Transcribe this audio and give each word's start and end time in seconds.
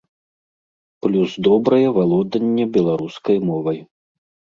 Плюс 1.05 1.35
добрае 1.47 1.87
валоданне 1.97 2.65
беларускай 2.79 3.37
мовай. 3.51 3.79